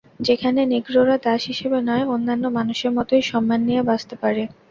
[0.19, 4.43] যেখানে নিগ্রোরা দাস হিসেবে নয়, অন্যান্য মানুষের মতোই সম্মান নিয়ে বাঁচতে পারে।